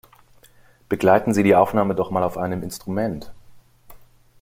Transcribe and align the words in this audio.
Begleiten 0.89 1.31
Sie 1.31 1.43
die 1.43 1.53
Aufnahme 1.53 1.93
doch 1.93 2.09
mal 2.09 2.23
auf 2.23 2.35
einem 2.35 2.63
Instrument! 2.63 3.31